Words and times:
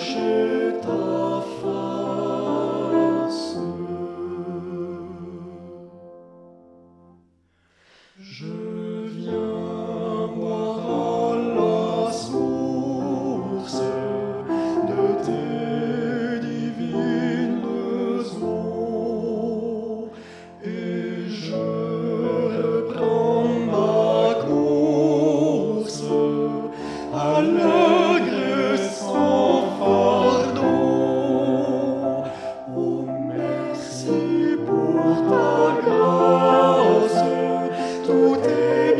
chercher. 0.00 0.49